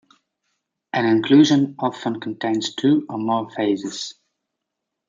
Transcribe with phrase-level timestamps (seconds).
[0.93, 4.15] An inclusion often contains two or more phases.